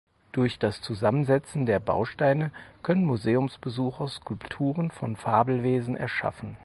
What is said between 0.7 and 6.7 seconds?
Zusammensetzen der Bausteine können Museumsbesucher Skulpturen von Fabelwesen erschaffen.